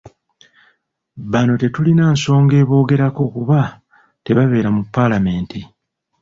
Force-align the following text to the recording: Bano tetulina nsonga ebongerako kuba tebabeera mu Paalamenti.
Bano 1.31 1.53
tetulina 1.61 2.03
nsonga 2.13 2.55
ebongerako 2.63 3.23
kuba 3.33 3.59
tebabeera 4.25 4.69
mu 4.75 4.81
Paalamenti. 4.93 5.61